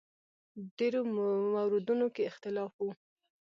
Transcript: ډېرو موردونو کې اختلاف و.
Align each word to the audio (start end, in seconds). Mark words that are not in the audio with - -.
ډېرو 0.77 1.01
موردونو 1.51 2.07
کې 2.15 2.23
اختلاف 2.31 2.73
و. 2.79 2.85